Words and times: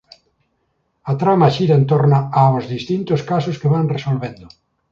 A 1.11 1.13
trama 1.21 1.53
xira 1.55 1.75
en 1.79 1.85
torno 1.91 2.19
aos 2.41 2.63
distintos 2.75 3.21
casos 3.31 3.59
que 3.61 3.71
van 3.73 3.91
resolvendo. 3.95 4.45